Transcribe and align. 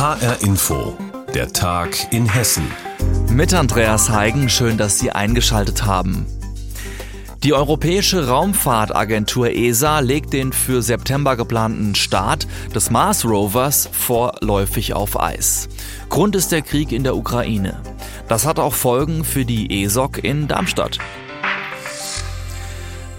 HR 0.00 0.40
Info, 0.40 0.96
der 1.34 1.52
Tag 1.52 2.10
in 2.10 2.26
Hessen. 2.26 2.64
Mit 3.28 3.52
Andreas 3.52 4.08
Heigen, 4.08 4.48
schön, 4.48 4.78
dass 4.78 4.98
Sie 4.98 5.12
eingeschaltet 5.12 5.84
haben. 5.84 6.24
Die 7.42 7.52
Europäische 7.52 8.26
Raumfahrtagentur 8.26 9.50
ESA 9.50 9.98
legt 9.98 10.32
den 10.32 10.54
für 10.54 10.80
September 10.80 11.36
geplanten 11.36 11.94
Start 11.94 12.46
des 12.74 12.88
Mars 12.88 13.26
Rovers 13.26 13.90
vorläufig 13.92 14.94
auf 14.94 15.20
Eis. 15.20 15.68
Grund 16.08 16.34
ist 16.34 16.50
der 16.50 16.62
Krieg 16.62 16.92
in 16.92 17.04
der 17.04 17.14
Ukraine. 17.14 17.82
Das 18.26 18.46
hat 18.46 18.58
auch 18.58 18.72
Folgen 18.72 19.22
für 19.22 19.44
die 19.44 19.84
ESOC 19.84 20.24
in 20.24 20.48
Darmstadt. 20.48 20.98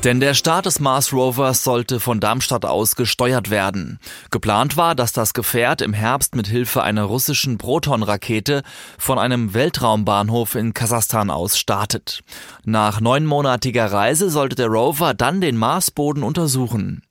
Denn 0.04 0.20
der 0.20 0.34
Start 0.34 0.66
des 0.66 0.80
Mars 0.80 1.14
Rovers 1.14 1.64
sollte 1.64 2.00
von 2.00 2.20
Darmstadt 2.20 2.66
aus 2.66 2.96
gesteuert 2.96 3.52
werden. 3.52 4.00
Geplant 4.32 4.76
war, 4.76 4.96
dass 4.96 5.12
das 5.12 5.36
Gefährt 5.36 5.80
im 5.82 5.94
Herbst 5.94 6.36
mit 6.36 6.48
Hilfe 6.48 6.82
einer 6.82 7.04
russischen 7.04 7.60
Proton-Rakete 7.60 8.64
von 8.98 9.20
einem 9.20 9.54
Weltraumbahnhof 9.54 10.56
in 10.56 10.74
Kasachstan 10.74 11.30
aus 11.30 11.60
startet. 11.60 12.22
Nach 12.66 13.00
neunmonatiger 13.00 13.92
Reise 13.92 14.32
sollte 14.32 14.56
der 14.56 14.70
Rover 14.70 15.14
dann 15.14 15.40
den 15.40 15.56
Marsboden 15.56 16.24
untersuchen. 16.24 17.04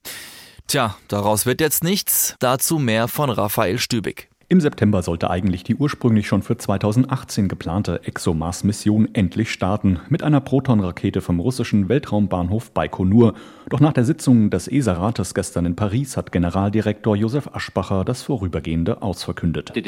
Tja, 0.67 0.97
daraus 1.07 1.47
wird 1.47 1.61
jetzt 1.61 1.85
nichts. 1.85 2.35
Dazu 2.41 2.81
mehr 2.81 3.07
von 3.07 3.31
Raphael 3.31 3.79
Stübig. 3.79 4.30
Im 4.53 4.61
September 4.61 5.01
sollte 5.05 5.31
eigentlich 5.31 5.63
die 5.63 5.77
ursprünglich 5.77 6.27
schon 6.27 6.43
für 6.43 6.57
2018 6.57 7.47
geplante 7.47 8.01
ExoMars-Mission 8.03 9.09
endlich 9.13 9.53
starten, 9.53 10.01
mit 10.09 10.25
einer 10.25 10.41
Proton-Rakete 10.41 11.21
vom 11.21 11.39
russischen 11.39 11.89
Weltraumbahnhof 11.89 12.73
Baikonur. 12.73 13.35
Doch 13.69 13.79
nach 13.79 13.93
der 13.93 14.05
Sitzung 14.05 14.51
des 14.51 14.67
ESA-Rates 14.67 15.35
gestern 15.35 15.67
in 15.67 15.77
Paris 15.77 16.17
hat 16.17 16.33
Generaldirektor 16.33 17.15
Josef 17.15 17.49
Aschbacher 17.53 18.05
das 18.05 18.23
vorübergehende 18.23 19.03
ausverkündet. 19.03 19.71
Uh, 19.71 19.81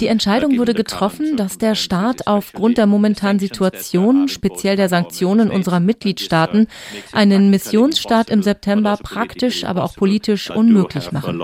die 0.00 0.06
Entscheidung 0.06 0.56
wurde 0.56 0.72
getroffen, 0.72 1.36
dass 1.36 1.58
der 1.58 1.74
Start 1.74 2.26
aufgrund 2.26 2.78
der 2.78 2.86
momentanen 2.86 3.40
Situation, 3.40 4.28
speziell 4.28 4.76
der 4.76 4.88
Sanktionen 4.88 5.50
unserer 5.50 5.80
Mitgliedstaaten, 5.80 6.66
einen 7.12 7.50
Missionsstart 7.50 8.30
im 8.30 8.42
September 8.42 8.96
praktisch, 9.02 9.64
aber 9.64 9.84
auch 9.84 9.94
politisch 9.94 10.50
unmöglich 10.50 11.12
machen 11.12 11.38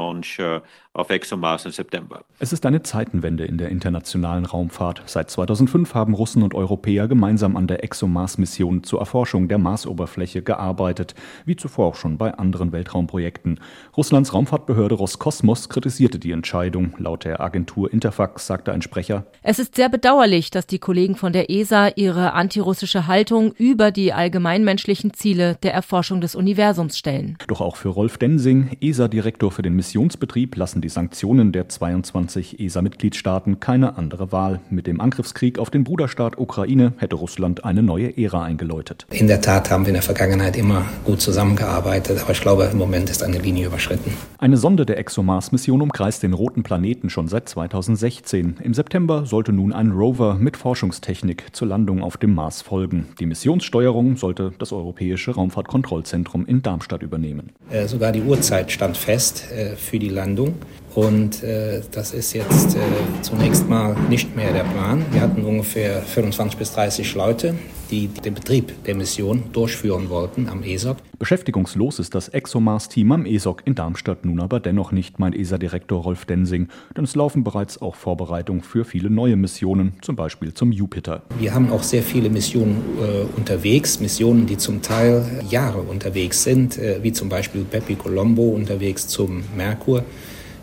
Bücher, 0.47 0.63
auf 0.97 1.11
ExoMars 1.11 1.67
im 1.67 1.73
September. 1.73 2.25
Es 2.39 2.53
ist 2.53 2.67
eine 2.67 2.83
Zeitenwende 2.83 3.45
in 3.45 3.59
der 3.59 3.69
internationalen 3.69 4.45
Raumfahrt. 4.45 5.03
Seit 5.07 5.31
2005 5.31 5.95
haben 5.95 6.15
Russen 6.15 6.43
und 6.43 6.55
Europäer 6.55 7.07
gemeinsam 7.09 7.57
an 7.57 7.67
der 7.67 7.85
ExoMars-Mission 7.85 8.83
zur 8.83 9.01
Erforschung 9.01 9.49
der 9.49 9.59
Marsoberfläche 9.59 10.43
gearbeitet, 10.43 11.15
wie 11.45 11.57
zuvor 11.57 11.87
auch 11.87 11.95
schon 11.95 12.19
bei 12.19 12.35
anderen 12.35 12.73
Weltraumprojekten. 12.73 13.61
Russlands 13.97 14.33
Raumfahrtbehörde 14.33 14.95
Roskosmos 14.95 15.69
kritisierte 15.69 16.19
die 16.19 16.33
Entscheidung. 16.33 16.95
Laut 16.99 17.25
der 17.25 17.41
Agentur 17.41 17.93
Interfax 17.93 18.47
sagte 18.47 18.73
ein 18.73 18.83
Sprecher: 18.83 19.27
Es 19.43 19.59
ist 19.59 19.77
sehr 19.77 19.89
bedauerlich, 19.89 20.51
dass 20.51 20.67
die 20.67 20.79
Kollegen 20.79 21.17
von 21.17 21.33
der 21.33 21.51
ESA 21.51 21.89
ihre 21.97 22.33
antirussische 22.33 23.07
Haltung 23.07 23.53
über 23.53 23.91
die 23.91 24.13
allgemeinmenschlichen 24.13 25.13
Ziele 25.13 25.57
der 25.63 25.75
Erforschung 25.75 26.21
des 26.21 26.35
Universums 26.35 26.99
stellen. 26.99 27.37
Doch 27.49 27.61
auch 27.61 27.77
für 27.77 27.89
Rolf 27.89 28.19
Densing, 28.19 28.77
ESA-Direktor 28.81 29.51
für 29.51 29.63
den 29.63 29.75
Missionsbetrieb, 29.75 30.57
lassen 30.57 30.81
die 30.81 30.86
die 30.87 30.91
Sanktionen 30.91 31.51
der 31.51 31.69
22 31.69 32.61
ESA-Mitgliedstaaten 32.61 33.59
keine 33.59 33.99
andere 33.99 34.31
Wahl. 34.31 34.61
Mit 34.71 34.87
dem 34.87 35.01
Angriffskrieg 35.01 35.59
auf 35.59 35.69
den 35.69 35.83
Bruderstaat 35.83 36.39
Ukraine 36.39 36.93
hätte 36.99 37.17
Russland 37.17 37.65
eine 37.65 37.83
neue 37.83 38.17
Ära 38.17 38.45
eingeläutet. 38.45 39.05
In 39.11 39.27
der 39.27 39.41
Tat 39.41 39.69
haben 39.69 39.83
wir 39.83 39.89
in 39.89 39.95
der 39.95 40.05
Vergangenheit 40.05 40.57
immer 40.57 40.85
gut 41.05 41.21
zusammengearbeitet, 41.21 42.21
aber 42.23 42.31
ich 42.31 42.41
glaube, 42.41 42.69
im 42.71 42.79
Moment 42.79 43.11
ist 43.11 43.25
eine 43.25 43.39
Linie 43.39 43.67
überschritten. 43.67 44.13
Eine 44.39 44.59
Sonde 44.59 44.87
der 44.87 44.97
ExoMars-Mission 44.99 45.83
umkreist 45.83 46.23
den 46.23 46.35
roten 46.35 46.63
Planeten 46.63 47.11
schon 47.11 47.27
seit 47.27 47.49
2016. 47.49 48.59
Im 48.63 48.73
September 48.73 49.27
sollte 49.27 49.53
nun 49.53 49.73
ein 49.73 49.91
Rover 49.91 50.35
mit 50.35 50.57
Forschungstechnik 50.57 51.47
zur 51.51 51.67
Landung 51.67 52.05
auf 52.05 52.17
dem 52.17 52.33
Mars 52.33 52.63
folgen. 52.63 53.09
Die 53.19 53.27
Missionssteuerung 53.27 54.17
sollte 54.17 54.53
das 54.61 54.71
Europäische 54.71 55.33
Raumfahrtkontrollzentrum 55.33 56.47
in 56.47 56.63
Darmstadt 56.63 57.03
übernehmen. 57.03 57.51
Äh, 57.71 57.89
sogar 57.89 58.13
die 58.13 58.23
Uhrzeit 58.23 58.71
stand 58.71 58.97
fest 58.97 59.51
äh, 59.51 59.75
für 59.75 59.99
die 59.99 60.11
Landung. 60.11 60.55
Und 60.97 61.43
äh, 61.43 61.83
das 61.93 62.15
ist 62.15 62.33
jetzt 62.33 62.75
äh, 62.75 62.81
zunächst 63.21 63.69
mal 63.69 63.95
nicht 64.09 64.35
mehr 64.35 64.55
der 64.55 64.65
Plan. 64.65 65.05
Wir 65.13 65.21
hatten 65.21 65.45
ungefähr 65.45 66.01
25 66.01 66.59
bis 66.59 66.73
30 66.73 67.15
Leute, 67.15 67.55
die 67.91 68.09
den 68.09 68.33
Betrieb 68.33 68.73
der 68.85 68.95
Mission 68.95 69.43
durchführen 69.53 70.09
wollten 70.09 70.49
am 70.49 70.63
ESOC. 70.63 70.97
Beschäftigungslos 71.19 71.99
ist 71.99 72.15
das 72.15 72.29
ExoMars-Team 72.29 73.13
am 73.13 73.27
ESOC 73.27 73.63
in 73.67 73.75
Darmstadt 73.75 74.25
nun 74.25 74.41
aber 74.41 74.59
dennoch 74.59 74.91
nicht, 74.91 75.19
meint 75.19 75.37
ESA-Direktor 75.37 76.03
Rolf 76.03 76.25
Densing, 76.25 76.69
denn 76.97 77.05
es 77.05 77.15
laufen 77.15 77.45
bereits 77.45 77.81
auch 77.83 77.95
Vorbereitungen 77.95 78.63
für 78.63 78.87
viele 78.87 79.11
neue 79.11 79.37
Missionen, 79.37 79.95
zum 80.01 80.17
Beispiel 80.17 80.55
zum 80.55 80.73
Jupiter. 80.73 81.23
Wir 81.39 81.55
haben 81.55 81.71
auch 81.73 81.83
sehr 81.83 82.03
viele 82.03 82.31
Missionen 82.31 82.83
äh, 83.01 83.37
unterwegs, 83.37 84.01
Missionen, 84.01 84.47
die 84.47 84.57
zum 84.57 84.81
Teil 84.81 85.43
Jahre 85.51 85.81
unterwegs 85.81 86.43
sind, 86.43 86.79
äh, 86.79 87.01
wie 87.03 87.13
zum 87.13 87.29
Beispiel 87.29 87.65
Pepi 87.65 87.97
Colombo 87.97 88.49
unterwegs 88.49 89.09
zum 89.09 89.45
Merkur. 89.55 90.05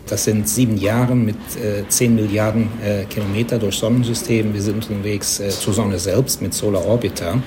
Das 0.06 0.24
sind 0.24 0.46
sieben 0.46 0.76
Jahre 0.76 1.14
mit 1.14 1.36
äh, 1.56 1.88
10 1.88 2.14
Milliarden 2.14 2.68
äh, 2.84 3.04
Kilometer 3.04 3.58
durch 3.58 3.76
Sonnensystem. 3.76 4.52
Wir 4.52 4.60
sind 4.60 4.88
unterwegs 4.90 5.40
äh, 5.40 5.48
zur 5.48 5.72
Sonne 5.72 5.98
selbst 5.98 6.42
mit 6.42 6.52
Solar 6.52 6.84
Orbiter. 6.84 7.38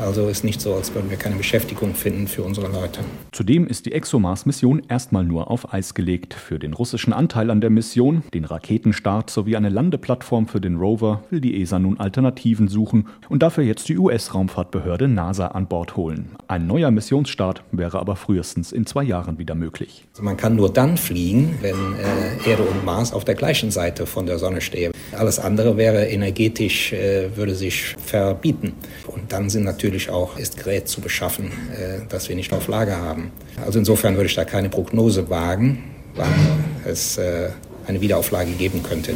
Also 0.00 0.28
ist 0.28 0.44
nicht 0.44 0.60
so, 0.60 0.74
als 0.74 0.94
würden 0.94 1.10
wir 1.10 1.18
keine 1.18 1.36
Beschäftigung 1.36 1.94
finden 1.94 2.26
für 2.26 2.42
unsere 2.42 2.68
Leute. 2.68 3.00
Zudem 3.32 3.66
ist 3.66 3.86
die 3.86 3.92
ExoMars-Mission 3.92 4.82
erstmal 4.88 5.24
nur 5.24 5.50
auf 5.50 5.74
Eis 5.74 5.94
gelegt. 5.94 6.32
Für 6.32 6.58
den 6.58 6.72
russischen 6.72 7.12
Anteil 7.12 7.50
an 7.50 7.60
der 7.60 7.70
Mission, 7.70 8.22
den 8.32 8.44
Raketenstart 8.44 9.28
sowie 9.30 9.56
eine 9.56 9.68
Landeplattform 9.68 10.46
für 10.46 10.60
den 10.60 10.76
Rover 10.76 11.24
will 11.30 11.40
die 11.40 11.60
ESA 11.60 11.78
nun 11.78 12.00
Alternativen 12.00 12.68
suchen 12.68 13.08
und 13.28 13.42
dafür 13.42 13.64
jetzt 13.64 13.88
die 13.88 13.98
US-Raumfahrtbehörde 13.98 15.06
NASA 15.06 15.48
an 15.48 15.66
Bord 15.66 15.96
holen. 15.96 16.30
Ein 16.48 16.66
neuer 16.66 16.90
Missionsstart 16.90 17.62
wäre 17.70 17.98
aber 17.98 18.16
frühestens 18.16 18.72
in 18.72 18.86
zwei 18.86 19.02
Jahren 19.02 19.38
wieder 19.38 19.54
möglich. 19.54 20.06
Also 20.12 20.22
man 20.22 20.36
kann 20.36 20.56
nur 20.56 20.72
dann 20.72 20.96
fliegen, 20.96 21.58
wenn 21.60 21.76
äh, 22.00 22.50
Erde 22.50 22.62
und 22.62 22.84
Mars 22.84 23.12
auf 23.12 23.24
der 23.24 23.34
gleichen 23.34 23.70
Seite 23.70 24.06
von 24.06 24.26
der 24.26 24.38
Sonne 24.38 24.60
stehen. 24.60 24.92
Alles 25.12 25.38
andere 25.38 25.76
wäre 25.76 26.06
energetisch, 26.06 26.92
äh, 26.92 27.36
würde 27.36 27.54
sich 27.54 27.96
verbieten. 28.04 28.74
Und 29.06 29.32
dann 29.32 29.50
sind 29.50 29.64
natürlich 29.64 30.10
auch 30.10 30.36
ist 30.36 30.56
Gerät 30.56 30.88
zu 30.88 31.00
beschaffen, 31.00 31.52
äh, 31.72 32.00
das 32.08 32.28
wir 32.28 32.36
nicht 32.36 32.52
auf 32.52 32.68
Lager 32.68 32.96
haben. 32.96 33.32
Also 33.64 33.78
insofern 33.78 34.16
würde 34.16 34.26
ich 34.26 34.34
da 34.34 34.44
keine 34.44 34.68
Prognose 34.68 35.28
wagen, 35.30 35.84
wann 36.14 36.64
es 36.84 37.18
äh, 37.18 37.50
eine 37.86 38.00
Wiederauflage 38.00 38.52
geben 38.52 38.82
könnte. 38.82 39.14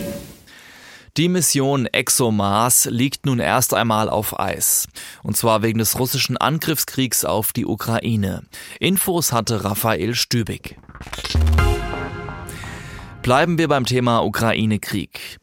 Die 1.16 1.28
Mission 1.28 1.86
ExoMars 1.86 2.86
liegt 2.86 3.24
nun 3.24 3.38
erst 3.38 3.72
einmal 3.72 4.08
auf 4.10 4.40
Eis. 4.40 4.88
Und 5.22 5.36
zwar 5.36 5.62
wegen 5.62 5.78
des 5.78 5.96
russischen 5.96 6.36
Angriffskriegs 6.36 7.24
auf 7.24 7.52
die 7.52 7.66
Ukraine. 7.66 8.42
Infos 8.80 9.32
hatte 9.32 9.62
Raphael 9.62 10.16
Stübig. 10.16 10.76
Bleiben 13.24 13.56
wir 13.56 13.68
beim 13.68 13.86
Thema 13.86 14.22
Ukraine-Krieg. 14.22 15.38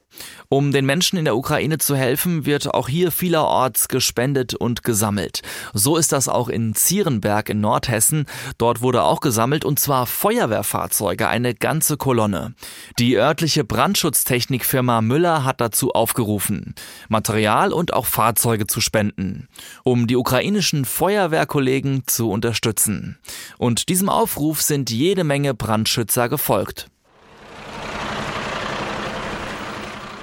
Um 0.50 0.72
den 0.72 0.86
Menschen 0.86 1.18
in 1.18 1.26
der 1.26 1.36
Ukraine 1.36 1.80
zu 1.80 1.96
helfen, 1.96 2.46
wird 2.46 2.72
auch 2.76 2.88
hier 2.88 3.12
vielerorts 3.12 3.88
gespendet 3.88 4.54
und 4.54 4.84
gesammelt. 4.84 5.42
So 5.74 5.98
ist 5.98 6.12
das 6.12 6.30
auch 6.30 6.48
in 6.48 6.76
Zierenberg 6.76 7.50
in 7.50 7.60
Nordhessen. 7.60 8.28
Dort 8.60 8.82
wurde 8.82 9.02
auch 9.02 9.20
gesammelt 9.20 9.66
und 9.66 9.80
zwar 9.80 10.06
Feuerwehrfahrzeuge, 10.06 11.28
eine 11.28 11.56
ganze 11.56 11.98
Kolonne. 11.98 12.54
Die 13.00 13.18
örtliche 13.18 13.64
Brandschutztechnikfirma 13.64 15.02
Müller 15.02 15.44
hat 15.44 15.60
dazu 15.60 15.94
aufgerufen, 15.94 16.76
Material 17.10 17.74
und 17.74 17.94
auch 17.94 18.06
Fahrzeuge 18.06 18.68
zu 18.68 18.80
spenden, 18.80 19.48
um 19.84 20.06
die 20.06 20.18
ukrainischen 20.18 20.86
Feuerwehrkollegen 20.86 22.04
zu 22.06 22.30
unterstützen. 22.30 23.18
Und 23.58 23.90
diesem 23.90 24.08
Aufruf 24.08 24.62
sind 24.62 24.92
jede 24.92 25.24
Menge 25.24 25.56
Brandschützer 25.56 26.30
gefolgt. 26.30 26.92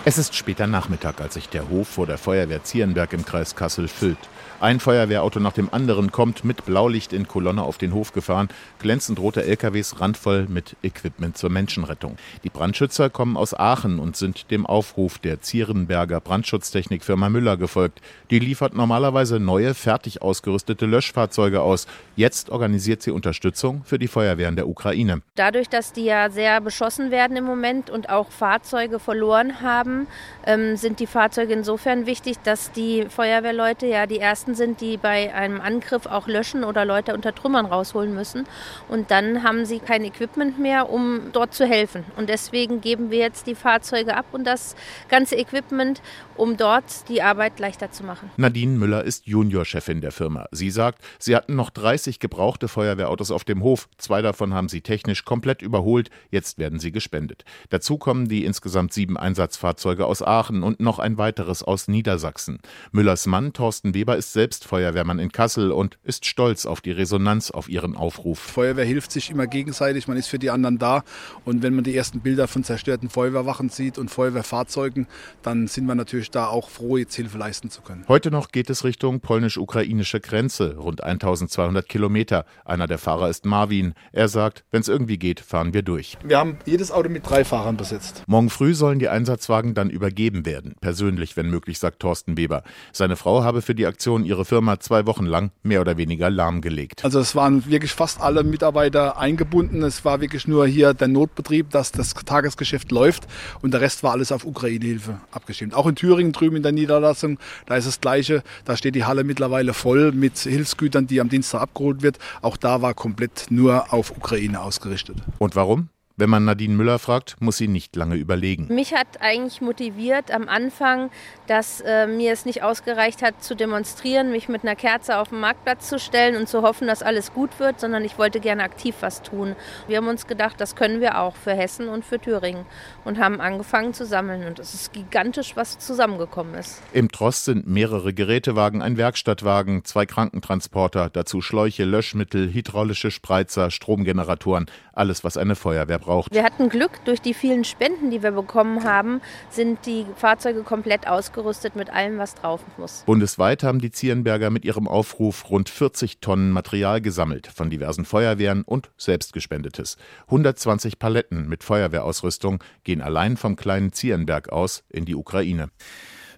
Es 0.08 0.16
ist 0.16 0.34
später 0.34 0.66
Nachmittag, 0.66 1.20
als 1.20 1.34
sich 1.34 1.50
der 1.50 1.68
Hof 1.68 1.86
vor 1.86 2.06
der 2.06 2.16
Feuerwehr 2.16 2.64
Zierenberg 2.64 3.12
im 3.12 3.26
Kreis 3.26 3.54
Kassel 3.54 3.88
füllt. 3.88 4.16
Ein 4.60 4.80
Feuerwehrauto 4.80 5.38
nach 5.38 5.52
dem 5.52 5.72
anderen 5.72 6.10
kommt 6.10 6.44
mit 6.44 6.66
Blaulicht 6.66 7.12
in 7.12 7.28
Kolonne 7.28 7.62
auf 7.62 7.78
den 7.78 7.94
Hof 7.94 8.12
gefahren, 8.12 8.48
glänzend 8.80 9.20
rote 9.20 9.44
LKWs 9.44 10.00
randvoll 10.00 10.46
mit 10.48 10.74
Equipment 10.82 11.38
zur 11.38 11.48
Menschenrettung. 11.48 12.16
Die 12.42 12.48
Brandschützer 12.48 13.08
kommen 13.08 13.36
aus 13.36 13.54
Aachen 13.54 14.00
und 14.00 14.16
sind 14.16 14.50
dem 14.50 14.66
Aufruf 14.66 15.18
der 15.18 15.40
Zierenberger 15.40 16.20
Brandschutztechnikfirma 16.20 17.28
Müller 17.28 17.56
gefolgt. 17.56 18.00
Die 18.30 18.40
liefert 18.40 18.74
normalerweise 18.74 19.38
neue, 19.38 19.74
fertig 19.74 20.22
ausgerüstete 20.22 20.86
Löschfahrzeuge 20.86 21.60
aus. 21.60 21.86
Jetzt 22.16 22.50
organisiert 22.50 23.00
sie 23.00 23.12
Unterstützung 23.12 23.82
für 23.84 24.00
die 24.00 24.08
Feuerwehren 24.08 24.56
der 24.56 24.66
Ukraine. 24.66 25.22
Dadurch, 25.36 25.68
dass 25.68 25.92
die 25.92 26.06
ja 26.06 26.30
sehr 26.30 26.60
beschossen 26.60 27.12
werden 27.12 27.36
im 27.36 27.44
Moment 27.44 27.90
und 27.90 28.10
auch 28.10 28.32
Fahrzeuge 28.32 28.98
verloren 28.98 29.60
haben, 29.62 30.08
ähm, 30.44 30.76
sind 30.76 30.98
die 30.98 31.06
Fahrzeuge 31.06 31.52
insofern 31.52 32.06
wichtig, 32.06 32.38
dass 32.42 32.72
die 32.72 33.06
Feuerwehrleute 33.08 33.86
ja 33.86 34.06
die 34.06 34.18
ersten 34.18 34.47
ersten 34.48 34.54
sind, 34.54 34.80
die 34.80 34.96
bei 34.96 35.34
einem 35.34 35.60
Angriff 35.60 36.06
auch 36.06 36.26
löschen 36.26 36.64
oder 36.64 36.84
Leute 36.84 37.14
unter 37.14 37.34
Trümmern 37.34 37.66
rausholen 37.66 38.14
müssen. 38.14 38.46
Und 38.88 39.10
dann 39.10 39.42
haben 39.42 39.64
sie 39.66 39.78
kein 39.78 40.04
Equipment 40.04 40.58
mehr, 40.58 40.90
um 40.90 41.32
dort 41.32 41.54
zu 41.54 41.66
helfen. 41.66 42.04
Und 42.16 42.28
deswegen 42.28 42.80
geben 42.80 43.10
wir 43.10 43.18
jetzt 43.18 43.46
die 43.46 43.54
Fahrzeuge 43.54 44.16
ab 44.16 44.26
und 44.32 44.44
das 44.44 44.74
ganze 45.08 45.36
Equipment, 45.36 46.00
um 46.36 46.56
dort 46.56 47.08
die 47.08 47.20
Arbeit 47.22 47.58
leichter 47.58 47.90
zu 47.90 48.04
machen. 48.04 48.30
Nadine 48.36 48.78
Müller 48.78 49.04
ist 49.04 49.26
Juniorchefin 49.26 50.00
der 50.00 50.12
Firma. 50.12 50.46
Sie 50.52 50.70
sagt, 50.70 51.02
sie 51.18 51.36
hatten 51.36 51.54
noch 51.56 51.70
30 51.70 52.20
gebrauchte 52.20 52.68
Feuerwehrautos 52.68 53.30
auf 53.30 53.44
dem 53.44 53.62
Hof. 53.62 53.88
Zwei 53.98 54.22
davon 54.22 54.54
haben 54.54 54.68
sie 54.68 54.80
technisch 54.80 55.24
komplett 55.24 55.62
überholt. 55.62 56.10
Jetzt 56.30 56.58
werden 56.58 56.78
sie 56.78 56.92
gespendet. 56.92 57.44
Dazu 57.70 57.98
kommen 57.98 58.28
die 58.28 58.44
insgesamt 58.44 58.92
sieben 58.92 59.16
Einsatzfahrzeuge 59.16 60.06
aus 60.06 60.22
Aachen 60.22 60.62
und 60.62 60.80
noch 60.80 60.98
ein 60.98 61.18
weiteres 61.18 61.62
aus 61.62 61.88
Niedersachsen. 61.88 62.60
Müllers 62.92 63.26
Mann 63.26 63.52
Thorsten 63.52 63.94
Weber 63.94 64.16
ist 64.16 64.32
selbst 64.38 64.64
Feuerwehrmann 64.66 65.18
in 65.18 65.32
Kassel 65.32 65.72
und 65.72 65.98
ist 66.04 66.24
stolz 66.24 66.64
auf 66.64 66.80
die 66.80 66.92
Resonanz 66.92 67.50
auf 67.50 67.68
ihren 67.68 67.96
Aufruf. 67.96 68.38
Feuerwehr 68.38 68.84
hilft 68.84 69.10
sich 69.10 69.30
immer 69.30 69.48
gegenseitig, 69.48 70.06
man 70.06 70.16
ist 70.16 70.28
für 70.28 70.38
die 70.38 70.50
anderen 70.50 70.78
da. 70.78 71.02
Und 71.44 71.64
wenn 71.64 71.74
man 71.74 71.82
die 71.82 71.96
ersten 71.96 72.20
Bilder 72.20 72.46
von 72.46 72.62
zerstörten 72.62 73.10
Feuerwehrwachen 73.10 73.68
sieht 73.68 73.98
und 73.98 74.12
Feuerwehrfahrzeugen, 74.12 75.08
dann 75.42 75.66
sind 75.66 75.86
wir 75.86 75.96
natürlich 75.96 76.30
da 76.30 76.46
auch 76.46 76.70
froh, 76.70 76.98
jetzt 76.98 77.16
Hilfe 77.16 77.36
leisten 77.36 77.68
zu 77.68 77.82
können. 77.82 78.04
Heute 78.06 78.30
noch 78.30 78.52
geht 78.52 78.70
es 78.70 78.84
Richtung 78.84 79.18
polnisch-ukrainische 79.18 80.20
Grenze, 80.20 80.76
rund 80.76 81.02
1200 81.02 81.88
Kilometer. 81.88 82.44
Einer 82.64 82.86
der 82.86 82.98
Fahrer 82.98 83.30
ist 83.30 83.44
Marvin. 83.44 83.94
Er 84.12 84.28
sagt, 84.28 84.64
wenn 84.70 84.82
es 84.82 84.88
irgendwie 84.88 85.18
geht, 85.18 85.40
fahren 85.40 85.74
wir 85.74 85.82
durch. 85.82 86.16
Wir 86.22 86.38
haben 86.38 86.58
jedes 86.64 86.92
Auto 86.92 87.08
mit 87.08 87.28
drei 87.28 87.44
Fahrern 87.44 87.76
besetzt. 87.76 88.22
Morgen 88.28 88.50
früh 88.50 88.74
sollen 88.74 89.00
die 89.00 89.08
Einsatzwagen 89.08 89.74
dann 89.74 89.90
übergeben 89.90 90.46
werden. 90.46 90.76
Persönlich, 90.80 91.36
wenn 91.36 91.50
möglich, 91.50 91.80
sagt 91.80 91.98
Thorsten 91.98 92.36
Weber. 92.36 92.62
Seine 92.92 93.16
Frau 93.16 93.42
habe 93.42 93.62
für 93.62 93.74
die 93.74 93.86
Aktion 93.86 94.27
ihre 94.28 94.44
Firma 94.44 94.78
zwei 94.78 95.06
Wochen 95.06 95.26
lang 95.26 95.50
mehr 95.62 95.80
oder 95.80 95.96
weniger 95.96 96.30
lahmgelegt. 96.30 97.04
Also 97.04 97.18
es 97.18 97.34
waren 97.34 97.66
wirklich 97.66 97.92
fast 97.92 98.20
alle 98.20 98.44
Mitarbeiter 98.44 99.18
eingebunden. 99.18 99.82
Es 99.82 100.04
war 100.04 100.20
wirklich 100.20 100.46
nur 100.46 100.66
hier 100.66 100.94
der 100.94 101.08
Notbetrieb, 101.08 101.70
dass 101.70 101.92
das 101.92 102.14
Tagesgeschäft 102.14 102.92
läuft 102.92 103.26
und 103.62 103.72
der 103.72 103.80
Rest 103.80 104.02
war 104.02 104.12
alles 104.12 104.30
auf 104.30 104.44
Ukraine-Hilfe 104.44 105.20
abgestimmt. 105.32 105.74
Auch 105.74 105.86
in 105.86 105.96
Thüringen 105.96 106.32
drüben 106.32 106.56
in 106.56 106.62
der 106.62 106.72
Niederlassung, 106.72 107.38
da 107.66 107.76
ist 107.76 107.86
das 107.86 108.00
Gleiche. 108.00 108.42
Da 108.64 108.76
steht 108.76 108.94
die 108.94 109.04
Halle 109.04 109.24
mittlerweile 109.24 109.74
voll 109.74 110.12
mit 110.12 110.38
Hilfsgütern, 110.38 111.06
die 111.06 111.20
am 111.20 111.28
Dienstag 111.28 111.60
abgeholt 111.60 112.02
wird. 112.02 112.18
Auch 112.42 112.56
da 112.56 112.82
war 112.82 112.94
komplett 112.94 113.46
nur 113.50 113.92
auf 113.92 114.10
Ukraine 114.10 114.60
ausgerichtet. 114.60 115.16
Und 115.38 115.56
warum? 115.56 115.88
Wenn 116.20 116.30
man 116.30 116.44
Nadine 116.44 116.74
Müller 116.74 116.98
fragt, 116.98 117.36
muss 117.38 117.58
sie 117.58 117.68
nicht 117.68 117.94
lange 117.94 118.16
überlegen. 118.16 118.66
Mich 118.74 118.92
hat 118.92 119.20
eigentlich 119.20 119.60
motiviert 119.60 120.32
am 120.32 120.48
Anfang, 120.48 121.10
dass 121.46 121.80
äh, 121.80 122.08
mir 122.08 122.32
es 122.32 122.44
nicht 122.44 122.64
ausgereicht 122.64 123.22
hat 123.22 123.44
zu 123.44 123.54
demonstrieren, 123.54 124.32
mich 124.32 124.48
mit 124.48 124.64
einer 124.64 124.74
Kerze 124.74 125.18
auf 125.18 125.28
den 125.28 125.38
Marktplatz 125.38 125.88
zu 125.88 126.00
stellen 126.00 126.34
und 126.34 126.48
zu 126.48 126.62
hoffen, 126.62 126.88
dass 126.88 127.04
alles 127.04 127.32
gut 127.32 127.60
wird, 127.60 127.78
sondern 127.78 128.04
ich 128.04 128.18
wollte 128.18 128.40
gerne 128.40 128.64
aktiv 128.64 128.96
was 128.98 129.22
tun. 129.22 129.54
Wir 129.86 129.98
haben 129.98 130.08
uns 130.08 130.26
gedacht, 130.26 130.60
das 130.60 130.74
können 130.74 131.00
wir 131.00 131.20
auch 131.20 131.36
für 131.36 131.52
Hessen 131.52 131.88
und 131.88 132.04
für 132.04 132.18
Thüringen 132.18 132.66
und 133.04 133.20
haben 133.20 133.40
angefangen 133.40 133.94
zu 133.94 134.04
sammeln 134.04 134.44
und 134.44 134.58
es 134.58 134.74
ist 134.74 134.92
gigantisch, 134.92 135.54
was 135.54 135.78
zusammengekommen 135.78 136.54
ist. 136.54 136.82
Im 136.92 137.12
Trost 137.12 137.44
sind 137.44 137.68
mehrere 137.68 138.12
Gerätewagen, 138.12 138.82
ein 138.82 138.96
Werkstattwagen, 138.96 139.84
zwei 139.84 140.04
Krankentransporter, 140.04 141.10
dazu 141.10 141.40
Schläuche, 141.42 141.84
Löschmittel, 141.84 142.52
hydraulische 142.52 143.12
Spreizer, 143.12 143.70
Stromgeneratoren, 143.70 144.66
alles 144.92 145.22
was 145.22 145.36
eine 145.36 145.54
Feuerwehr 145.54 146.00
braucht 146.00 146.07
braucht. 146.08 146.34
Wir 146.34 146.42
hatten 146.42 146.70
Glück, 146.70 147.04
durch 147.04 147.20
die 147.20 147.34
vielen 147.34 147.64
Spenden, 147.64 148.10
die 148.10 148.22
wir 148.22 148.32
bekommen 148.32 148.84
haben, 148.84 149.20
sind 149.50 149.84
die 149.84 150.06
Fahrzeuge 150.16 150.62
komplett 150.62 151.06
ausgerüstet 151.06 151.76
mit 151.76 151.90
allem, 151.90 152.18
was 152.18 152.34
drauf 152.34 152.62
muss. 152.78 153.02
Bundesweit 153.04 153.62
haben 153.62 153.78
die 153.78 153.90
Zierenberger 153.90 154.48
mit 154.50 154.64
ihrem 154.64 154.88
Aufruf 154.88 155.50
rund 155.50 155.68
40 155.68 156.20
Tonnen 156.20 156.50
Material 156.50 157.02
gesammelt, 157.02 157.46
von 157.46 157.68
diversen 157.68 158.06
Feuerwehren 158.06 158.62
und 158.62 158.90
selbstgespendetes. 158.96 159.98
120 160.24 160.98
Paletten 160.98 161.46
mit 161.46 161.62
Feuerwehrausrüstung 161.62 162.64
gehen 162.84 163.02
allein 163.02 163.36
vom 163.36 163.56
kleinen 163.56 163.92
Zierenberg 163.92 164.48
aus 164.48 164.84
in 164.88 165.04
die 165.04 165.14
Ukraine. 165.14 165.68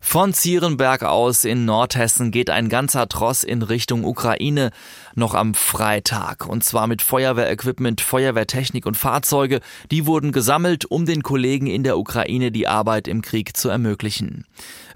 Von 0.00 0.32
Zierenberg 0.32 1.02
aus 1.02 1.44
in 1.44 1.66
Nordhessen 1.66 2.30
geht 2.30 2.50
ein 2.50 2.68
ganzer 2.68 3.06
Tross 3.06 3.44
in 3.44 3.62
Richtung 3.62 4.04
Ukraine 4.04 4.70
noch 5.14 5.34
am 5.34 5.54
Freitag. 5.54 6.46
Und 6.46 6.64
zwar 6.64 6.86
mit 6.86 7.02
Feuerwehrequipment, 7.02 8.00
Feuerwehrtechnik 8.00 8.86
und 8.86 8.96
Fahrzeuge. 8.96 9.60
Die 9.90 10.06
wurden 10.06 10.32
gesammelt, 10.32 10.84
um 10.86 11.06
den 11.06 11.22
Kollegen 11.22 11.66
in 11.66 11.84
der 11.84 11.98
Ukraine 11.98 12.50
die 12.50 12.66
Arbeit 12.66 13.08
im 13.08 13.22
Krieg 13.22 13.56
zu 13.56 13.68
ermöglichen. 13.68 14.46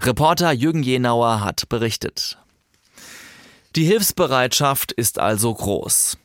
Reporter 0.01 0.51
Jürgen 0.51 0.83
Jenauer 0.83 1.41
hat 1.41 1.69
berichtet. 1.69 2.39
Die 3.75 3.85
Hilfsbereitschaft 3.85 4.91
ist 4.91 5.19
also 5.19 5.53
groß. 5.53 6.17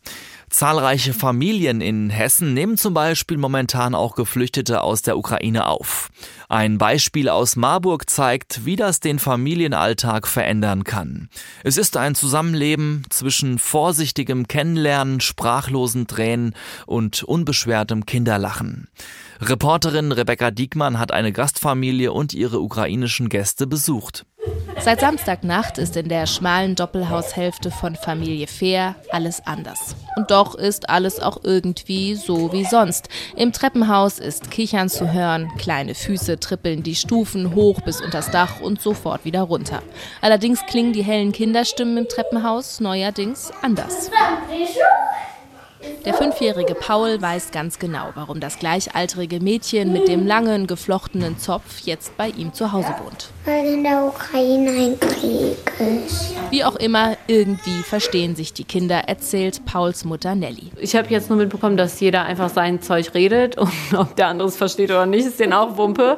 Zahlreiche 0.50 1.14
Familien 1.14 1.80
in 1.80 2.10
Hessen 2.10 2.54
nehmen 2.54 2.76
zum 2.76 2.92
Beispiel 2.92 3.38
momentan 3.38 3.94
auch 3.94 4.16
Geflüchtete 4.16 4.82
aus 4.82 5.00
der 5.00 5.16
Ukraine 5.16 5.68
auf. 5.68 6.10
Ein 6.48 6.76
Beispiel 6.76 7.28
aus 7.28 7.54
Marburg 7.54 8.10
zeigt, 8.10 8.64
wie 8.64 8.74
das 8.74 8.98
den 8.98 9.20
Familienalltag 9.20 10.26
verändern 10.26 10.82
kann. 10.82 11.28
Es 11.62 11.76
ist 11.76 11.96
ein 11.96 12.16
Zusammenleben 12.16 13.04
zwischen 13.10 13.60
vorsichtigem 13.60 14.48
Kennenlernen, 14.48 15.20
sprachlosen 15.20 16.08
Tränen 16.08 16.56
und 16.84 17.22
unbeschwertem 17.22 18.04
Kinderlachen. 18.04 18.88
Reporterin 19.40 20.10
Rebecca 20.10 20.50
Diekmann 20.50 20.98
hat 20.98 21.12
eine 21.12 21.32
Gastfamilie 21.32 22.12
und 22.12 22.34
ihre 22.34 22.58
ukrainischen 22.58 23.28
Gäste 23.28 23.68
besucht. 23.68 24.26
Seit 24.80 25.00
Samstagnacht 25.00 25.76
ist 25.76 25.96
in 25.96 26.08
der 26.08 26.26
schmalen 26.26 26.74
Doppelhaushälfte 26.74 27.70
von 27.70 27.96
Familie 27.96 28.46
Fair 28.46 28.94
alles 29.10 29.46
anders. 29.46 29.94
Und 30.16 30.30
doch 30.30 30.54
ist 30.54 30.88
alles 30.88 31.20
auch 31.20 31.40
irgendwie 31.44 32.14
so 32.14 32.50
wie 32.52 32.64
sonst. 32.64 33.08
Im 33.36 33.52
Treppenhaus 33.52 34.18
ist 34.18 34.50
Kichern 34.50 34.88
zu 34.88 35.12
hören, 35.12 35.50
kleine 35.58 35.94
Füße 35.94 36.40
trippeln 36.40 36.82
die 36.82 36.94
Stufen 36.94 37.54
hoch 37.54 37.82
bis 37.82 38.00
unters 38.00 38.30
Dach 38.30 38.60
und 38.60 38.80
sofort 38.80 39.26
wieder 39.26 39.42
runter. 39.42 39.82
Allerdings 40.22 40.64
klingen 40.66 40.94
die 40.94 41.04
hellen 41.04 41.32
Kinderstimmen 41.32 41.98
im 41.98 42.08
Treppenhaus 42.08 42.80
neuerdings 42.80 43.52
anders. 43.60 44.10
Der 46.04 46.14
fünfjährige 46.14 46.74
Paul 46.74 47.20
weiß 47.20 47.50
ganz 47.52 47.78
genau, 47.78 48.10
warum 48.14 48.40
das 48.40 48.58
gleichaltrige 48.58 49.40
Mädchen 49.40 49.92
mit 49.92 50.08
dem 50.08 50.26
langen, 50.26 50.66
geflochtenen 50.66 51.38
Zopf 51.38 51.80
jetzt 51.84 52.16
bei 52.16 52.28
ihm 52.28 52.52
zu 52.52 52.72
Hause 52.72 52.94
wohnt. 53.02 53.28
Weil 53.44 53.66
in 53.66 53.84
der 53.84 54.04
Ukraine 54.04 54.70
ein 54.70 55.00
Krieg 55.00 55.56
ist. 55.78 56.34
Wie 56.50 56.64
auch 56.64 56.76
immer, 56.76 57.16
irgendwie 57.26 57.82
verstehen 57.82 58.36
sich 58.36 58.52
die 58.52 58.64
Kinder, 58.64 59.08
erzählt 59.08 59.64
Pauls 59.66 60.04
Mutter 60.04 60.34
Nelly. 60.34 60.70
Ich 60.78 60.96
habe 60.96 61.08
jetzt 61.08 61.28
nur 61.28 61.38
mitbekommen, 61.38 61.76
dass 61.76 62.00
jeder 62.00 62.24
einfach 62.24 62.50
sein 62.50 62.82
Zeug 62.82 63.14
redet 63.14 63.58
und 63.58 63.70
ob 63.94 64.16
der 64.16 64.28
andere 64.28 64.48
es 64.48 64.56
versteht 64.56 64.90
oder 64.90 65.06
nicht, 65.06 65.26
ist 65.26 65.40
denen 65.40 65.52
auch 65.52 65.76
Wumpe. 65.76 66.16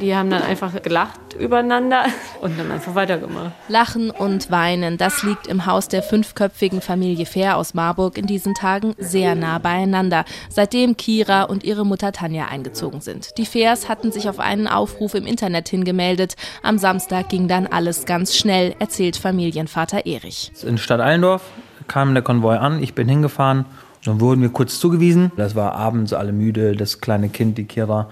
Die 0.00 0.14
haben 0.14 0.30
dann 0.30 0.42
einfach 0.42 0.82
gelacht 0.82 1.27
übereinander 1.38 2.04
und 2.40 2.58
dann 2.58 2.70
einfach 2.70 2.94
weitergemacht. 2.94 3.52
Lachen 3.68 4.10
und 4.10 4.50
weinen, 4.50 4.98
das 4.98 5.22
liegt 5.22 5.46
im 5.46 5.66
Haus 5.66 5.88
der 5.88 6.02
fünfköpfigen 6.02 6.80
Familie 6.80 7.26
Fair 7.26 7.56
aus 7.56 7.74
Marburg 7.74 8.18
in 8.18 8.26
diesen 8.26 8.54
Tagen 8.54 8.94
sehr 8.98 9.34
nah 9.34 9.58
beieinander, 9.58 10.24
seitdem 10.48 10.96
Kira 10.96 11.44
und 11.44 11.64
ihre 11.64 11.86
Mutter 11.86 12.12
Tanja 12.12 12.46
eingezogen 12.46 13.00
sind. 13.00 13.38
Die 13.38 13.46
Fairs 13.46 13.88
hatten 13.88 14.12
sich 14.12 14.28
auf 14.28 14.40
einen 14.40 14.66
Aufruf 14.66 15.14
im 15.14 15.26
Internet 15.26 15.68
hingemeldet. 15.68 16.34
Am 16.62 16.78
Samstag 16.78 17.28
ging 17.28 17.48
dann 17.48 17.66
alles 17.66 18.04
ganz 18.04 18.36
schnell, 18.36 18.74
erzählt 18.78 19.16
Familienvater 19.16 20.06
Erich. 20.06 20.52
In 20.62 20.78
Stadt 20.78 21.00
Allendorf 21.00 21.42
kam 21.86 22.14
der 22.14 22.22
Konvoi 22.22 22.56
an, 22.56 22.82
ich 22.82 22.94
bin 22.94 23.08
hingefahren 23.08 23.64
dann 24.04 24.20
wurden 24.20 24.42
wir 24.42 24.48
kurz 24.48 24.78
zugewiesen. 24.78 25.32
Das 25.36 25.54
war 25.54 25.74
abends 25.74 26.12
alle 26.12 26.32
müde. 26.32 26.76
Das 26.76 27.00
kleine 27.00 27.28
Kind, 27.28 27.58
die 27.58 27.64
Kira, 27.64 28.08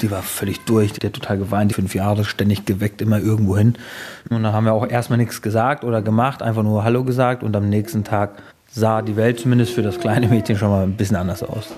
die 0.00 0.10
war 0.10 0.22
völlig 0.22 0.64
durch. 0.64 0.92
Die 0.92 1.06
hat 1.06 1.14
total 1.14 1.38
geweint. 1.38 1.70
Die 1.70 1.74
fünf 1.74 1.94
Jahre 1.94 2.24
ständig 2.24 2.66
geweckt, 2.66 3.02
immer 3.02 3.18
irgendwo 3.18 3.56
hin. 3.56 3.74
Und 4.28 4.42
da 4.42 4.52
haben 4.52 4.64
wir 4.64 4.72
auch 4.72 4.86
erstmal 4.86 5.18
nichts 5.18 5.42
gesagt 5.42 5.84
oder 5.84 6.02
gemacht, 6.02 6.42
einfach 6.42 6.62
nur 6.62 6.84
Hallo 6.84 7.04
gesagt. 7.04 7.42
Und 7.42 7.56
am 7.56 7.68
nächsten 7.68 8.04
Tag 8.04 8.42
sah 8.70 9.02
die 9.02 9.16
Welt 9.16 9.40
zumindest 9.40 9.72
für 9.72 9.82
das 9.82 9.98
kleine 9.98 10.28
Mädchen 10.28 10.56
schon 10.56 10.70
mal 10.70 10.84
ein 10.84 10.96
bisschen 10.96 11.16
anders 11.16 11.42
aus. 11.42 11.68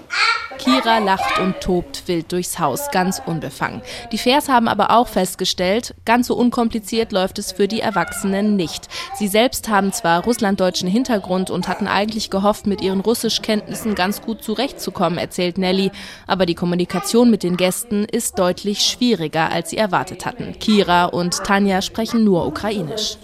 Kira 0.63 0.99
lacht 0.99 1.41
und 1.41 1.61
tobt 1.61 2.07
wild 2.07 2.31
durchs 2.31 2.61
Haus, 2.61 2.91
ganz 2.93 3.21
unbefangen. 3.27 3.83
Die 4.13 4.19
Fairs 4.19 4.49
haben 4.49 4.69
aber 4.69 4.93
auch 4.93 5.09
festgestellt, 5.09 5.95
ganz 6.05 6.29
so 6.29 6.37
unkompliziert 6.37 7.11
läuft 7.11 7.41
es 7.41 7.51
für 7.51 7.67
die 7.67 7.81
Erwachsenen 7.81 8.55
nicht. 8.55 8.89
Sie 9.17 9.27
selbst 9.27 9.69
haben 9.69 9.93
zwar 9.93 10.23
russlanddeutschen 10.23 10.89
Hintergrund 10.89 11.51
und 11.51 11.67
hatten 11.67 11.89
eigentlich 11.89 12.31
gehofft, 12.31 12.69
mit 12.69 12.81
ihren 12.81 13.01
Russischkenntnissen 13.01 13.97
ganz 13.97 14.23
gut 14.23 14.45
zurechtzukommen, 14.45 15.19
erzählt 15.19 15.59
Nelly. 15.59 15.91
Aber 16.29 16.47
die 16.47 16.55
Kommunikation 16.55 17.29
mit 17.29 17.43
den 17.43 17.57
Gästen 17.57 18.05
ist 18.05 18.39
deutlich 18.39 18.83
schwieriger, 18.83 19.51
als 19.51 19.71
sie 19.71 19.79
erwartet 19.79 20.25
hatten. 20.27 20.57
Kira 20.61 21.07
und 21.07 21.43
Tanja 21.43 21.83
sprechen 21.83 22.23
nur 22.23 22.47
Ukrainisch. 22.47 23.17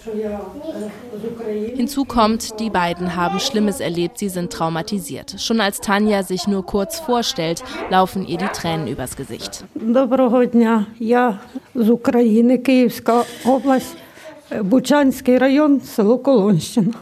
Hinzu 1.75 2.03
kommt, 2.03 2.59
die 2.59 2.69
beiden 2.69 3.15
haben 3.15 3.39
Schlimmes 3.39 3.79
erlebt, 3.79 4.17
sie 4.19 4.29
sind 4.29 4.51
traumatisiert. 4.51 5.35
Schon 5.39 5.61
als 5.61 5.79
Tanja 5.79 6.23
sich 6.23 6.47
nur 6.47 6.65
kurz 6.65 6.99
vorstellt, 7.28 7.62
laufen 7.90 8.26
ihr 8.26 8.38
die 8.38 8.48
Tränen 8.58 8.88
übers 8.88 9.16
Gesicht. 9.16 9.64
Доброго 9.74 10.44
дня. 10.44 10.86
Я 10.98 11.38
з 11.74 11.88
України, 11.90 12.58
Київська 12.58 13.24
область. 13.44 13.96
Butschanski 14.50 15.38
Rayon, 15.38 15.80
Selo 15.80 16.18
Kolonщина. 16.18 16.92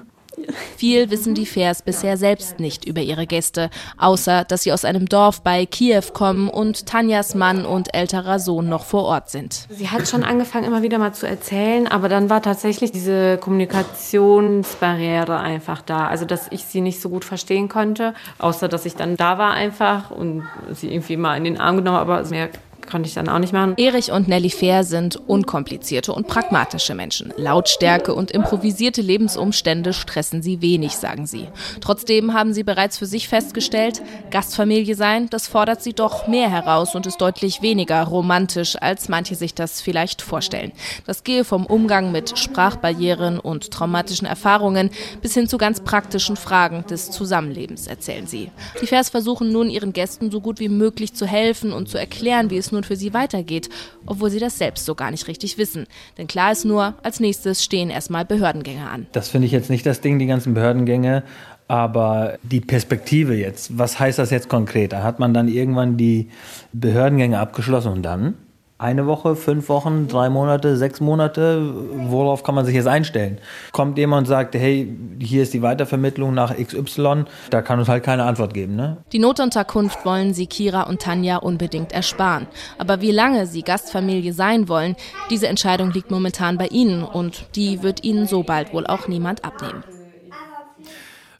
Viel 0.77 1.09
wissen 1.09 1.33
die 1.33 1.45
Fairs 1.45 1.81
bisher 1.81 2.17
selbst 2.17 2.59
nicht 2.59 2.85
über 2.85 3.01
ihre 3.01 3.27
Gäste, 3.27 3.69
außer 3.97 4.43
dass 4.43 4.63
sie 4.63 4.71
aus 4.71 4.85
einem 4.85 5.07
Dorf 5.07 5.41
bei 5.41 5.65
Kiew 5.65 6.03
kommen 6.13 6.49
und 6.49 6.85
Tanjas 6.85 7.35
Mann 7.35 7.65
und 7.65 7.93
älterer 7.93 8.39
Sohn 8.39 8.69
noch 8.69 8.85
vor 8.85 9.03
Ort 9.03 9.29
sind. 9.29 9.67
Sie 9.69 9.89
hat 9.89 10.07
schon 10.07 10.23
angefangen, 10.23 10.65
immer 10.65 10.81
wieder 10.81 10.97
mal 10.97 11.13
zu 11.13 11.27
erzählen, 11.27 11.87
aber 11.87 12.09
dann 12.09 12.29
war 12.29 12.41
tatsächlich 12.41 12.91
diese 12.91 13.37
Kommunikationsbarriere 13.37 15.39
einfach 15.39 15.81
da. 15.81 16.07
Also, 16.07 16.25
dass 16.25 16.47
ich 16.51 16.65
sie 16.65 16.81
nicht 16.81 17.01
so 17.01 17.09
gut 17.09 17.25
verstehen 17.25 17.69
konnte, 17.69 18.13
außer 18.39 18.67
dass 18.67 18.85
ich 18.85 18.95
dann 18.95 19.17
da 19.17 19.37
war 19.37 19.53
einfach 19.53 20.11
und 20.11 20.47
sie 20.73 20.91
irgendwie 20.91 21.17
mal 21.17 21.35
in 21.35 21.43
den 21.43 21.59
Arm 21.59 21.77
genommen, 21.77 21.97
aber 21.97 22.23
mehr 22.25 22.49
konnte 22.87 23.07
ich 23.07 23.13
dann 23.13 23.29
auch 23.29 23.39
nicht 23.39 23.53
machen. 23.53 23.75
Erich 23.77 24.11
und 24.11 24.27
Nelly 24.27 24.49
Fair 24.49 24.83
sind 24.83 25.17
unkomplizierte 25.27 26.13
und 26.13 26.27
pragmatische 26.27 26.95
Menschen. 26.95 27.33
Lautstärke 27.37 28.13
und 28.13 28.31
improvisierte 28.31 29.01
Lebensumstände 29.01 29.93
stressen 29.93 30.41
sie 30.41 30.61
wenig, 30.61 30.93
sagen 30.93 31.27
sie. 31.27 31.47
Trotzdem 31.81 32.33
haben 32.33 32.53
sie 32.53 32.63
bereits 32.63 32.97
für 32.97 33.05
sich 33.05 33.27
festgestellt, 33.27 34.01
Gastfamilie 34.31 34.95
sein, 34.95 35.29
das 35.29 35.47
fordert 35.47 35.81
sie 35.81 35.93
doch 35.93 36.27
mehr 36.27 36.49
heraus 36.49 36.95
und 36.95 37.05
ist 37.05 37.21
deutlich 37.21 37.61
weniger 37.61 38.03
romantisch, 38.03 38.75
als 38.81 39.09
manche 39.09 39.35
sich 39.35 39.53
das 39.53 39.81
vielleicht 39.81 40.21
vorstellen. 40.21 40.71
Das 41.05 41.23
gehe 41.23 41.43
vom 41.43 41.65
Umgang 41.65 42.11
mit 42.11 42.37
Sprachbarrieren 42.37 43.39
und 43.39 43.71
traumatischen 43.71 44.27
Erfahrungen 44.27 44.89
bis 45.21 45.33
hin 45.33 45.47
zu 45.47 45.57
ganz 45.57 45.81
praktischen 45.81 46.35
Fragen 46.35 46.85
des 46.89 47.11
Zusammenlebens, 47.11 47.87
erzählen 47.87 48.27
sie. 48.27 48.51
Die 48.81 48.87
Fairs 48.87 49.09
versuchen 49.09 49.51
nun 49.51 49.69
ihren 49.69 49.93
Gästen 49.93 50.31
so 50.31 50.41
gut 50.41 50.59
wie 50.59 50.69
möglich 50.69 51.13
zu 51.13 51.25
helfen 51.25 51.73
und 51.73 51.89
zu 51.89 51.97
erklären, 51.97 52.49
wie 52.49 52.57
es 52.57 52.71
nun 52.77 52.83
für 52.83 52.95
sie 52.95 53.13
weitergeht, 53.13 53.69
obwohl 54.05 54.29
sie 54.29 54.39
das 54.39 54.57
selbst 54.57 54.85
so 54.85 54.95
gar 54.95 55.11
nicht 55.11 55.27
richtig 55.27 55.57
wissen. 55.57 55.85
Denn 56.17 56.27
klar 56.27 56.51
ist 56.51 56.65
nur, 56.65 56.95
als 57.03 57.19
nächstes 57.19 57.63
stehen 57.63 57.89
erstmal 57.89 58.25
Behördengänge 58.25 58.89
an. 58.89 59.07
Das 59.11 59.29
finde 59.29 59.47
ich 59.47 59.51
jetzt 59.51 59.69
nicht 59.69 59.85
das 59.85 60.01
Ding, 60.01 60.19
die 60.19 60.27
ganzen 60.27 60.53
Behördengänge. 60.53 61.23
Aber 61.69 62.37
die 62.43 62.61
Perspektive 62.61 63.35
jetzt, 63.35 63.77
was 63.77 63.99
heißt 63.99 64.19
das 64.19 64.29
jetzt 64.31 64.47
konkret? 64.47 64.93
Da 64.93 65.03
hat 65.03 65.19
man 65.19 65.33
dann 65.33 65.49
irgendwann 65.49 65.97
die 65.97 66.29
Behördengänge 66.71 67.39
abgeschlossen 67.39 67.91
und 67.91 68.03
dann? 68.03 68.35
Eine 68.79 69.07
Woche, 69.07 69.35
fünf 69.35 69.69
Wochen, 69.69 70.07
drei 70.07 70.29
Monate, 70.29 70.77
sechs 70.77 70.99
Monate, 70.99 71.73
worauf 72.09 72.43
kann 72.43 72.53
man 72.53 72.65
sich 72.65 72.75
jetzt 72.75 72.87
einstellen? 72.87 73.39
Kommt 73.71 73.97
jemand 73.97 74.21
und 74.21 74.25
sagt, 74.27 74.53
hey, 74.53 74.95
hier 75.19 75.43
ist 75.43 75.53
die 75.53 75.61
Weitervermittlung 75.61 76.33
nach 76.33 76.55
XY, 76.55 77.25
da 77.49 77.61
kann 77.61 77.79
uns 77.79 77.89
halt 77.89 78.03
keine 78.03 78.23
Antwort 78.23 78.53
geben. 78.53 78.75
Ne? 78.75 78.97
Die 79.11 79.19
Notunterkunft 79.19 80.05
wollen 80.05 80.33
sie 80.33 80.45
Kira 80.45 80.83
und 80.83 81.01
Tanja 81.01 81.37
unbedingt 81.37 81.91
ersparen. 81.91 82.47
Aber 82.77 83.01
wie 83.01 83.11
lange 83.11 83.47
sie 83.47 83.63
Gastfamilie 83.63 84.33
sein 84.33 84.69
wollen, 84.69 84.95
diese 85.31 85.47
Entscheidung 85.47 85.91
liegt 85.91 86.11
momentan 86.11 86.57
bei 86.57 86.67
ihnen 86.67 87.03
und 87.03 87.47
die 87.55 87.81
wird 87.81 88.03
ihnen 88.03 88.27
so 88.27 88.43
bald 88.43 88.73
wohl 88.73 88.85
auch 88.85 89.07
niemand 89.07 89.43
abnehmen. 89.43 89.83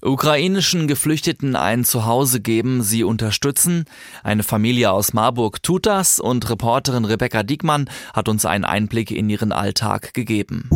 Ukrainischen 0.01 0.87
Geflüchteten 0.87 1.55
ein 1.55 1.83
Zuhause 1.83 2.39
geben, 2.39 2.83
sie 2.83 3.03
unterstützen. 3.03 3.85
Eine 4.23 4.43
Familie 4.43 4.91
aus 4.91 5.13
Marburg 5.13 5.63
tut 5.63 5.85
das 5.85 6.19
und 6.19 6.49
Reporterin 6.49 7.05
Rebecca 7.05 7.43
Diekmann 7.43 7.89
hat 8.13 8.29
uns 8.29 8.45
einen 8.45 8.65
Einblick 8.65 9.11
in 9.11 9.29
ihren 9.29 9.51
Alltag 9.51 10.13
gegeben. 10.13 10.69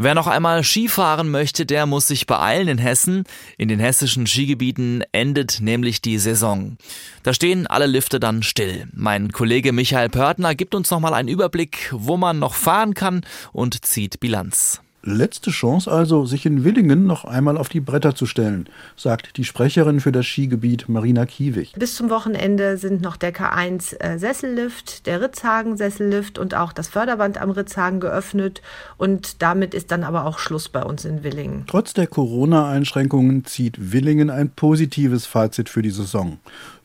Wer 0.00 0.14
noch 0.14 0.28
einmal 0.28 0.62
Skifahren 0.62 1.28
möchte, 1.28 1.66
der 1.66 1.84
muss 1.86 2.06
sich 2.06 2.26
beeilen 2.26 2.68
in 2.68 2.78
Hessen. 2.78 3.24
In 3.56 3.66
den 3.66 3.80
hessischen 3.80 4.28
Skigebieten 4.28 5.02
endet 5.10 5.60
nämlich 5.60 6.00
die 6.00 6.18
Saison. 6.18 6.76
Da 7.24 7.34
stehen 7.34 7.66
alle 7.66 7.86
Lifte 7.86 8.20
dann 8.20 8.44
still. 8.44 8.86
Mein 8.92 9.32
Kollege 9.32 9.72
Michael 9.72 10.08
Pörtner 10.08 10.54
gibt 10.54 10.76
uns 10.76 10.92
noch 10.92 11.00
mal 11.00 11.14
einen 11.14 11.28
Überblick, 11.28 11.90
wo 11.92 12.16
man 12.16 12.38
noch 12.38 12.54
fahren 12.54 12.94
kann 12.94 13.22
und 13.52 13.84
zieht 13.84 14.20
Bilanz. 14.20 14.80
Letzte 15.04 15.52
Chance 15.52 15.90
also, 15.90 16.26
sich 16.26 16.44
in 16.44 16.64
Willingen 16.64 17.06
noch 17.06 17.24
einmal 17.24 17.56
auf 17.56 17.68
die 17.68 17.80
Bretter 17.80 18.16
zu 18.16 18.26
stellen, 18.26 18.68
sagt 18.96 19.36
die 19.36 19.44
Sprecherin 19.44 20.00
für 20.00 20.10
das 20.10 20.26
Skigebiet 20.26 20.88
Marina 20.88 21.24
Kiewig. 21.24 21.72
Bis 21.78 21.94
zum 21.94 22.10
Wochenende 22.10 22.76
sind 22.78 23.00
noch 23.00 23.16
der 23.16 23.32
K1 23.32 24.00
äh, 24.00 24.18
Sessellift, 24.18 25.06
der 25.06 25.20
Ritzhagen 25.22 25.76
Sessellift 25.76 26.38
und 26.38 26.54
auch 26.54 26.72
das 26.72 26.88
Förderband 26.88 27.40
am 27.40 27.50
Ritzhagen 27.50 28.00
geöffnet 28.00 28.60
und 28.96 29.40
damit 29.40 29.72
ist 29.72 29.92
dann 29.92 30.02
aber 30.02 30.26
auch 30.26 30.40
Schluss 30.40 30.68
bei 30.68 30.82
uns 30.82 31.04
in 31.04 31.22
Willingen. 31.22 31.64
Trotz 31.68 31.94
der 31.94 32.08
Corona-Einschränkungen 32.08 33.44
zieht 33.44 33.92
Willingen 33.92 34.30
ein 34.30 34.50
positives 34.50 35.26
Fazit 35.26 35.68
für 35.68 35.82
die 35.82 35.90
Saison. 35.90 36.38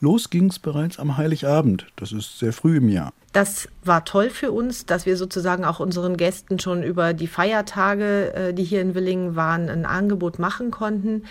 Los 0.03 0.29
ging's 0.29 0.60
bereits 0.60 1.00
am 1.00 1.15
Heiligabend, 1.15 1.88
das 1.95 2.12
ist 2.12 2.38
sehr 2.38 2.51
früh 2.51 2.75
im 2.75 2.89
Jahr. 2.89 3.13
Das 3.31 3.69
war 3.86 4.03
toll 4.03 4.29
für 4.29 4.51
uns, 4.51 4.86
dass 4.86 5.05
wir 5.05 5.15
sozusagen 5.15 5.63
auch 5.63 5.79
unseren 5.79 6.17
Gästen 6.17 6.60
schon 6.60 6.83
über 6.83 7.13
die 7.13 7.27
Feiertage, 7.27 8.33
äh, 8.33 8.53
die 8.53 8.65
hier 8.65 8.81
in 8.81 8.95
Willingen 8.95 9.38
waren, 9.38 9.69
ein 9.69 9.86
Angebot 9.86 10.39
machen 10.39 10.72
konnten. 10.72 11.24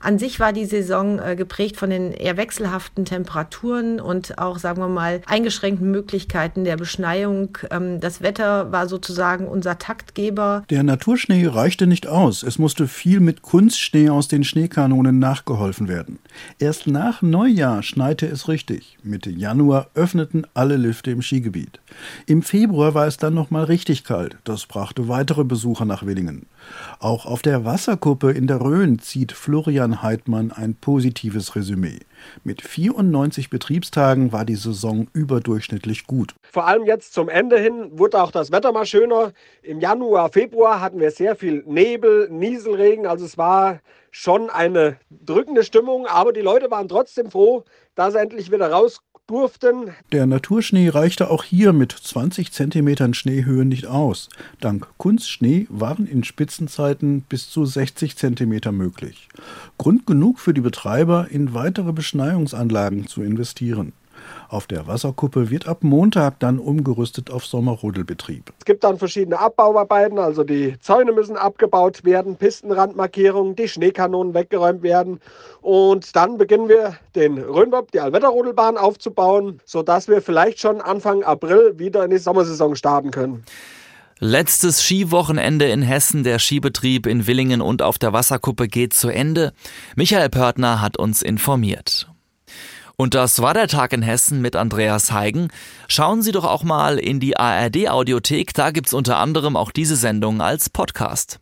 An 0.00 0.18
sich 0.18 0.40
war 0.40 0.52
die 0.52 0.64
Saison 0.64 1.18
äh, 1.18 1.36
geprägt 1.36 1.76
von 1.76 1.90
den 1.90 2.12
eher 2.12 2.36
wechselhaften 2.36 3.04
Temperaturen 3.04 4.00
und 4.00 4.38
auch, 4.38 4.58
sagen 4.58 4.80
wir 4.80 4.88
mal, 4.88 5.22
eingeschränkten 5.26 5.90
Möglichkeiten 5.90 6.64
der 6.64 6.76
Beschneiung. 6.76 7.58
Ähm, 7.70 8.00
das 8.00 8.22
Wetter 8.22 8.72
war 8.72 8.88
sozusagen 8.88 9.46
unser 9.46 9.78
Taktgeber. 9.78 10.64
Der 10.70 10.82
Naturschnee 10.82 11.46
reichte 11.46 11.86
nicht 11.86 12.06
aus. 12.06 12.42
Es 12.42 12.58
musste 12.58 12.88
viel 12.88 13.20
mit 13.20 13.42
Kunstschnee 13.42 14.10
aus 14.10 14.28
den 14.28 14.44
Schneekanonen 14.44 15.18
nachgeholfen 15.18 15.88
werden. 15.88 16.18
Erst 16.58 16.86
nach 16.86 17.22
Neujahr 17.22 17.82
schneite 17.82 18.26
es 18.26 18.48
richtig. 18.48 18.98
Mitte 19.02 19.30
Januar 19.30 19.88
öffneten 19.94 20.46
alle 20.54 20.76
Lifte 20.76 21.10
im 21.10 21.22
Skigebiet. 21.22 21.80
Im 22.26 22.42
Februar 22.42 22.94
war 22.94 23.06
es 23.06 23.16
dann 23.16 23.34
noch 23.34 23.50
mal 23.50 23.64
richtig 23.64 24.04
kalt. 24.04 24.36
Das 24.44 24.66
brachte 24.66 25.08
weitere 25.08 25.44
Besucher 25.44 25.84
nach 25.84 26.04
Willingen. 26.04 26.46
Auch 26.98 27.26
auf 27.26 27.42
der 27.42 27.64
Wasserkuppe 27.64 28.32
in 28.32 28.46
der 28.46 28.60
Rhön 28.60 28.98
zieht 28.98 29.32
Florian 29.32 29.85
Heidmann 30.02 30.52
ein 30.52 30.74
positives 30.74 31.56
Resümee. 31.56 32.00
Mit 32.44 32.62
94 32.62 33.50
Betriebstagen 33.50 34.32
war 34.32 34.44
die 34.44 34.56
Saison 34.56 35.08
überdurchschnittlich 35.12 36.06
gut. 36.06 36.34
Vor 36.50 36.66
allem 36.66 36.86
jetzt 36.86 37.14
zum 37.14 37.28
Ende 37.28 37.58
hin 37.58 37.98
wurde 37.98 38.22
auch 38.22 38.30
das 38.30 38.52
Wetter 38.52 38.72
mal 38.72 38.86
schöner. 38.86 39.32
Im 39.62 39.80
Januar, 39.80 40.30
Februar 40.30 40.80
hatten 40.80 41.00
wir 41.00 41.10
sehr 41.10 41.36
viel 41.36 41.62
Nebel, 41.66 42.28
Nieselregen. 42.30 43.06
Also 43.06 43.24
es 43.24 43.38
war 43.38 43.80
schon 44.10 44.50
eine 44.50 44.96
drückende 45.10 45.62
Stimmung, 45.62 46.06
aber 46.06 46.32
die 46.32 46.40
Leute 46.40 46.70
waren 46.70 46.88
trotzdem 46.88 47.30
froh, 47.30 47.64
dass 47.94 48.14
sie 48.14 48.20
endlich 48.20 48.50
wieder 48.50 48.70
raus 48.70 49.00
durften. 49.26 49.90
Der 50.12 50.26
Naturschnee 50.26 50.88
reichte 50.88 51.30
auch 51.30 51.42
hier 51.42 51.72
mit 51.72 51.90
20 51.92 52.52
cm 52.52 53.12
Schneehöhe 53.12 53.64
nicht 53.64 53.86
aus. 53.86 54.28
Dank 54.60 54.86
Kunstschnee 54.98 55.66
waren 55.68 56.06
in 56.06 56.22
Spitzenzeiten 56.22 57.22
bis 57.22 57.50
zu 57.50 57.64
60 57.64 58.16
cm 58.16 58.60
möglich. 58.72 59.28
Grund 59.78 60.06
genug 60.06 60.38
für 60.38 60.54
die 60.54 60.60
Betreiber, 60.60 61.26
in 61.30 61.54
weitere 61.54 61.92
Beschneiungsanlagen 61.92 63.08
zu 63.08 63.22
investieren. 63.22 63.92
Auf 64.48 64.66
der 64.66 64.86
Wasserkuppe 64.86 65.50
wird 65.50 65.66
ab 65.66 65.82
Montag 65.82 66.38
dann 66.38 66.58
umgerüstet 66.58 67.30
auf 67.30 67.44
Sommerrodelbetrieb. 67.44 68.52
Es 68.58 68.64
gibt 68.64 68.84
dann 68.84 68.98
verschiedene 68.98 69.38
Abbauarbeiten, 69.38 70.18
also 70.18 70.44
die 70.44 70.78
Zäune 70.80 71.12
müssen 71.12 71.36
abgebaut 71.36 72.04
werden, 72.04 72.36
Pistenrandmarkierungen, 72.36 73.56
die 73.56 73.68
Schneekanonen 73.68 74.34
weggeräumt 74.34 74.82
werden. 74.82 75.20
Und 75.62 76.14
dann 76.14 76.38
beginnen 76.38 76.68
wir 76.68 76.96
den 77.16 77.38
Rhönbob, 77.38 77.90
die 77.90 78.00
Allwetterrodelbahn 78.00 78.76
aufzubauen, 78.76 79.60
sodass 79.64 80.06
wir 80.06 80.22
vielleicht 80.22 80.60
schon 80.60 80.80
Anfang 80.80 81.24
April 81.24 81.78
wieder 81.78 82.04
in 82.04 82.10
die 82.10 82.18
Sommersaison 82.18 82.76
starten 82.76 83.10
können. 83.10 83.44
Letztes 84.18 84.82
Skiwochenende 84.82 85.66
in 85.66 85.82
Hessen, 85.82 86.24
der 86.24 86.38
Skibetrieb 86.38 87.06
in 87.06 87.26
Willingen 87.26 87.60
und 87.60 87.82
auf 87.82 87.98
der 87.98 88.14
Wasserkuppe 88.14 88.66
geht 88.66 88.94
zu 88.94 89.08
Ende. 89.08 89.52
Michael 89.94 90.30
Pörtner 90.30 90.80
hat 90.80 90.96
uns 90.96 91.20
informiert. 91.20 92.08
Und 92.98 93.14
das 93.14 93.42
war 93.42 93.52
der 93.52 93.68
Tag 93.68 93.92
in 93.92 94.02
Hessen 94.02 94.40
mit 94.40 94.56
Andreas 94.56 95.12
Heigen. 95.12 95.48
Schauen 95.86 96.22
Sie 96.22 96.32
doch 96.32 96.44
auch 96.44 96.62
mal 96.62 96.98
in 96.98 97.20
die 97.20 97.36
ARD 97.36 97.90
Audiothek, 97.90 98.54
da 98.54 98.70
gibt's 98.70 98.94
unter 98.94 99.18
anderem 99.18 99.54
auch 99.54 99.70
diese 99.70 99.96
Sendung 99.96 100.40
als 100.40 100.70
Podcast. 100.70 101.38